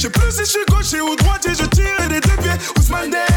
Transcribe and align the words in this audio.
Je 0.00 0.06
sais 0.06 0.12
plus 0.12 0.32
si 0.32 0.38
je 0.38 0.44
suis 0.44 0.64
gaucher 0.66 1.00
ou 1.02 1.14
droitier, 1.14 1.52
je 1.52 1.66
tire 1.66 2.08
des 2.08 2.20
deux 2.20 2.42
pieds. 2.42 2.58
Ousmane 2.78 3.10
Dembélé 3.10 3.29